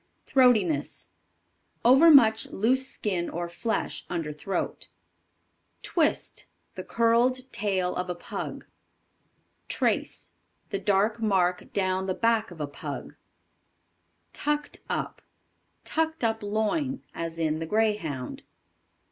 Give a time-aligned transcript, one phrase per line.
[0.25, 1.09] Throatiness.
[1.85, 4.87] Overmuch loose skin or flesh under throat.
[5.83, 6.47] Twist.
[6.73, 8.65] The curled tail of a Pug.
[9.67, 10.31] Trace.
[10.71, 13.13] The dark mark down the back of a Pug.
[14.33, 15.21] Tucked up.
[15.83, 18.41] Tucked up loin, as in the Greyhound.